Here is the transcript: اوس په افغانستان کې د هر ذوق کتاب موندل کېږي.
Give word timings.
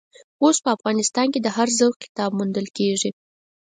اوس 0.43 0.57
په 0.63 0.69
افغانستان 0.77 1.27
کې 1.33 1.39
د 1.41 1.47
هر 1.55 1.67
ذوق 1.79 1.95
کتاب 2.03 2.29
موندل 2.37 2.67
کېږي. 2.77 3.11